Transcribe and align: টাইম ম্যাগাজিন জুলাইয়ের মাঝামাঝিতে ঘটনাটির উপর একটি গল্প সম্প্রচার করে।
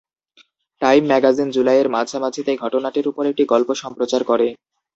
টাইম 0.81 1.03
ম্যাগাজিন 1.07 1.47
জুলাইয়ের 1.55 1.87
মাঝামাঝিতে 1.95 2.51
ঘটনাটির 2.63 3.09
উপর 3.11 3.23
একটি 3.31 3.43
গল্প 3.53 3.69
সম্প্রচার 3.83 4.21
করে। 4.23 4.47